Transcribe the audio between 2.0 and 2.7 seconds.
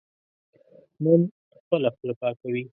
پاکوي.